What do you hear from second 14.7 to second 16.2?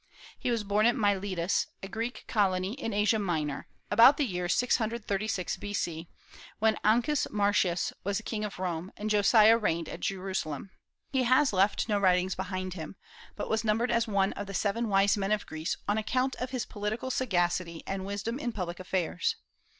wise men of Greece on